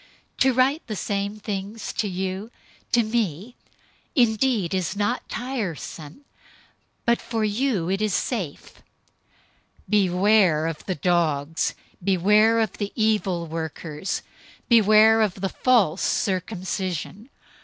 To 0.39 0.51
write 0.51 0.87
the 0.87 0.95
same 0.95 1.39
things 1.39 1.93
to 1.93 2.07
you, 2.07 2.49
to 2.91 3.03
me 3.03 3.55
indeed 4.15 4.73
is 4.73 4.95
not 4.95 5.29
tiresome, 5.29 6.25
but 7.05 7.21
for 7.21 7.45
you 7.45 7.87
it 7.87 8.01
is 8.01 8.11
safe. 8.15 8.81
003:002 9.87 9.91
Beware 9.91 10.65
of 10.65 10.83
the 10.87 10.95
dogs, 10.95 11.75
beware 12.03 12.59
of 12.61 12.79
the 12.79 12.91
evil 12.95 13.45
workers, 13.45 14.23
beware 14.67 15.21
of 15.21 15.35
the 15.35 15.49
false 15.49 16.01
circumcision. 16.01 17.29